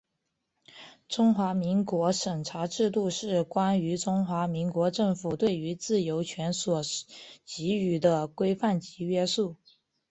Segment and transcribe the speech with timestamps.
[1.07, 6.81] 中华民国审查制度是关于中华民国政府对于自由权所
[7.45, 9.57] 给予的规范及约束。